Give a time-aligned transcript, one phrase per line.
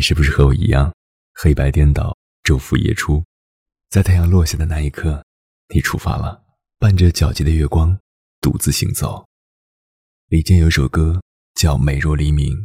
[0.00, 0.90] 你是不是和我一样，
[1.34, 3.22] 黑白颠倒，昼伏夜出？
[3.90, 5.22] 在太阳落下的那一刻，
[5.74, 6.42] 你出发了，
[6.78, 8.00] 伴着皎洁的月光，
[8.40, 9.28] 独自行走。
[10.28, 11.20] 李健有首歌
[11.54, 12.56] 叫《美若黎明》，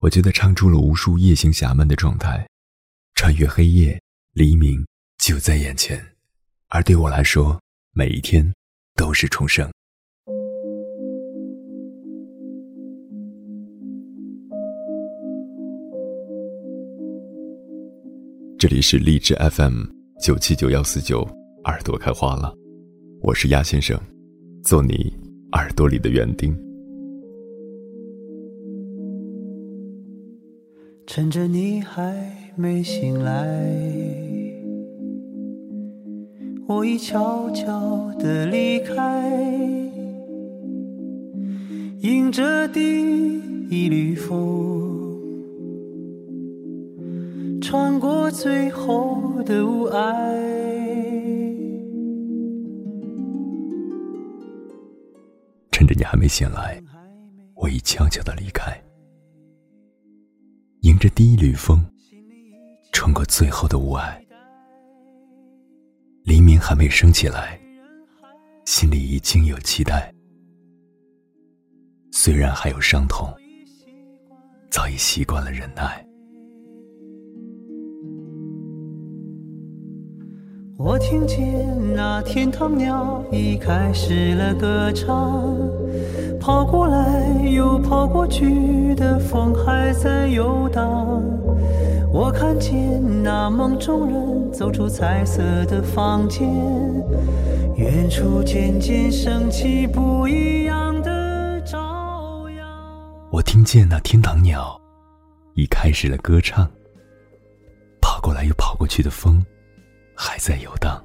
[0.00, 2.46] 我觉得唱出了无数夜行侠们的状态，
[3.14, 3.98] 穿越黑夜，
[4.34, 4.86] 黎明
[5.16, 6.14] 就在眼前。
[6.68, 7.58] 而对我来说，
[7.92, 8.52] 每一天
[8.96, 9.72] 都是重生。
[18.68, 19.84] 这里是荔枝 FM
[20.20, 21.20] 九七九幺四九，
[21.66, 22.52] 耳朵开花了，
[23.22, 23.96] 我是鸭先生，
[24.64, 25.14] 做你
[25.52, 26.52] 耳朵里的园丁。
[31.06, 32.12] 趁着你还
[32.56, 33.72] 没醒来，
[36.66, 39.30] 我已悄悄的离开，
[42.00, 42.80] 迎着第
[43.70, 44.75] 一缕风。
[47.60, 50.12] 穿过最后的雾霭，
[55.72, 56.80] 趁着你还没醒来，
[57.54, 58.80] 我已悄悄的离开，
[60.82, 61.84] 迎着第一缕风，
[62.92, 64.16] 穿过最后的雾霭，
[66.24, 67.58] 黎明还没升起来，
[68.64, 70.12] 心里已经有期待。
[72.12, 73.32] 虽然还有伤痛，
[74.70, 76.04] 早已习惯了忍耐。
[80.78, 85.42] 我听见那天堂鸟已开始了歌唱，
[86.38, 91.22] 跑过来又跑过去的风还在游荡。
[92.12, 96.46] 我看见那梦中人走出彩色的房间，
[97.76, 102.68] 远处渐渐升起不一样的朝阳。
[103.32, 104.78] 我听见那天堂鸟
[105.54, 106.70] 已开始了歌唱，
[107.98, 109.42] 跑过来又跑过去的风。
[110.16, 111.04] 还在游荡，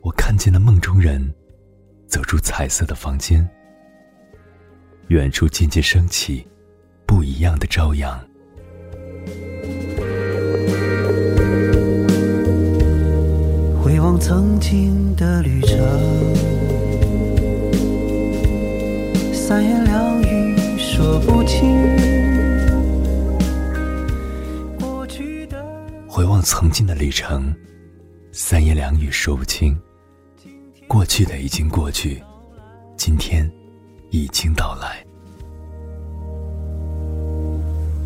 [0.00, 1.20] 我看见了梦中人
[2.06, 3.46] 走出彩色的房间，
[5.08, 6.46] 远处渐渐升起
[7.04, 8.16] 不一样的朝阳。
[13.82, 15.76] 回望曾经的旅程，
[19.34, 22.13] 三言两语说不清。
[26.44, 27.52] 曾经的旅程，
[28.30, 29.74] 三言两语说不清。
[30.86, 32.22] 过去的已经过去，
[32.98, 33.50] 今天
[34.10, 35.02] 已经到来。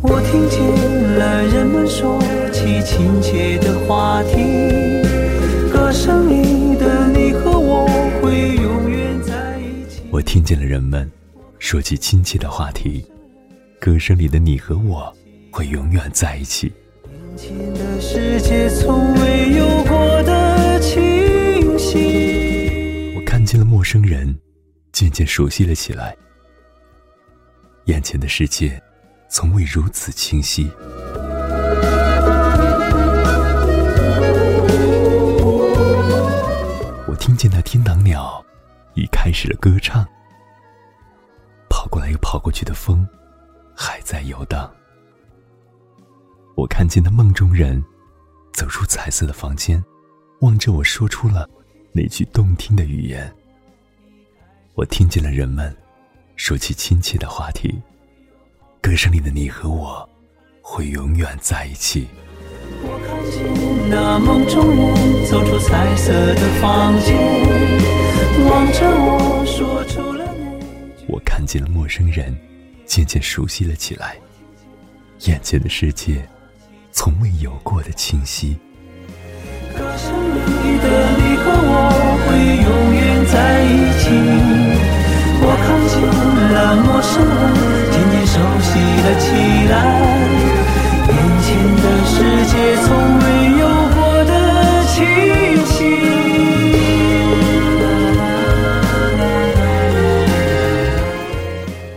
[0.00, 2.18] 我听见了人们说
[2.50, 4.32] 起亲切的话题，
[5.70, 7.86] 歌声里的你和我
[8.22, 10.00] 会永远在一起。
[10.10, 11.08] 我听见了人们
[11.58, 13.04] 说起亲切的话题，
[13.78, 15.14] 歌声里的你和我
[15.50, 16.72] 会永远在一起。
[23.14, 24.38] 我看见了陌生人，
[24.92, 26.14] 渐渐熟悉了起来。
[27.86, 28.80] 眼前的世界
[29.28, 30.70] 从未如此清晰。
[37.06, 38.44] 我听见那天堂鸟
[38.94, 40.06] 已开始了歌唱，
[41.68, 43.08] 跑过来又跑过去的风
[43.74, 44.70] 还在游荡。
[46.54, 47.82] 我看见那梦中人
[48.52, 49.82] 走出彩色的房间，
[50.40, 51.48] 望着我说出了
[51.92, 53.32] 那句动听的语言。
[54.74, 55.74] 我听见了人们
[56.36, 57.74] 说起亲切的话题，
[58.80, 60.08] 歌声里的你和我
[60.60, 62.06] 会永远在一起。
[62.82, 67.16] 我看见那梦中人走出彩色的房间，
[68.48, 72.36] 望着我说出了那我看见了陌生人
[72.86, 74.16] 渐渐熟悉了起来，
[75.20, 76.28] 眼前的世界。
[76.92, 78.58] 从未有过的清晰。
[79.74, 80.86] 歌声里的
[81.16, 81.74] 你和我
[82.22, 82.30] 会
[82.62, 83.66] 永远在一
[83.98, 84.04] 起。
[85.44, 85.92] 我看见
[86.52, 87.58] 了陌生人
[87.90, 88.70] 渐渐熟悉
[89.02, 89.24] 了起
[89.72, 89.74] 来。
[91.08, 91.10] 眼
[91.42, 91.48] 前
[91.80, 92.14] 的世
[92.46, 92.52] 界
[92.84, 92.86] 从
[93.18, 93.24] 未
[93.58, 93.62] 有
[93.96, 94.30] 过的
[94.86, 94.94] 清
[95.66, 95.74] 晰。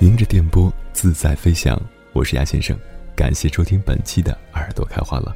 [0.00, 1.76] 迎着电波自在飞翔，
[2.12, 2.78] 我是鸭先生。
[3.16, 5.34] 感谢收听本期的耳朵开花了。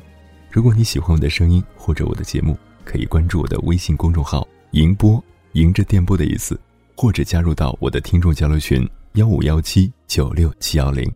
[0.50, 5.22] 如果你喜欢我的声音或者我的节目，可以关注我的微信公众号“迎波”，
[5.52, 6.58] 迎着电波的意思，
[6.96, 11.08] 或者加入到我的听众交流群幺五幺七九六七幺零。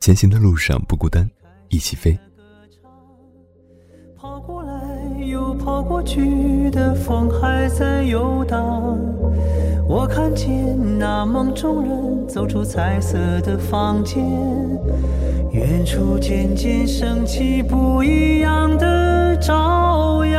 [0.00, 1.28] 前行的路上不孤单，
[1.68, 2.18] 一起飞。
[4.16, 4.74] 跑过来
[5.24, 8.98] 又跑过去的风还在游荡。
[9.88, 14.22] 我看见那梦中人走出彩色的房间，
[15.50, 20.38] 远处渐渐升起不一样的朝阳。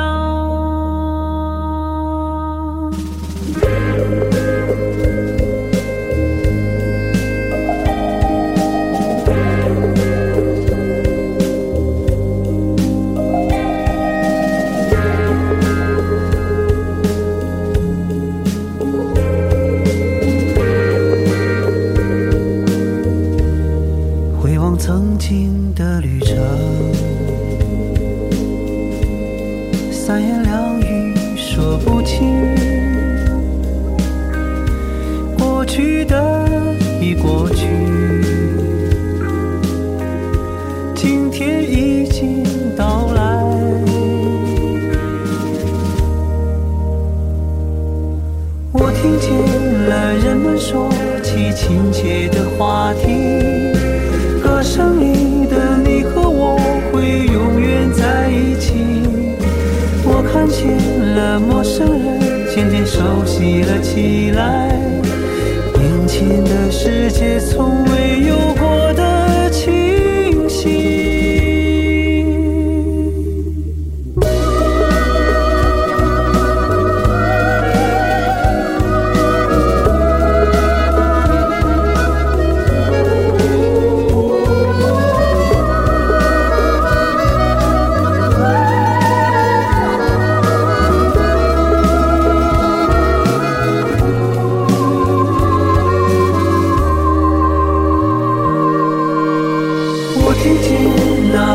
[24.42, 26.38] 回望曾经的旅程，
[29.92, 32.40] 三言两语说不清，
[35.38, 36.48] 过去的
[37.02, 37.68] 已过去，
[40.96, 42.42] 今天已经
[42.78, 43.44] 到来。
[48.72, 50.90] 我听见了人们说
[51.22, 53.39] 起亲切的话题。
[63.50, 64.68] 熟悉了起来，
[65.74, 67.99] 眼前的世界从未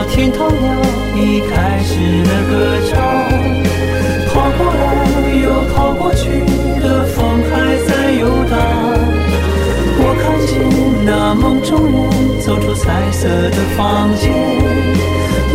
[0.08, 0.70] 天堂鸟
[1.16, 1.92] 已开始
[2.22, 2.52] 了歌
[2.88, 2.94] 唱，
[4.28, 4.80] 跑过来
[5.42, 6.28] 又跑过去
[6.80, 7.52] 的风还
[7.86, 8.52] 在游荡。
[9.96, 10.52] 我看见
[11.04, 14.30] 那梦中人走出彩色的房间，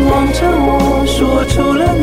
[0.10, 1.94] 望着我说出了